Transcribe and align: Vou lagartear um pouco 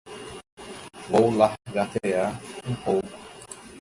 Vou 1.09 1.29
lagartear 1.31 2.41
um 2.67 2.75
pouco 2.83 3.17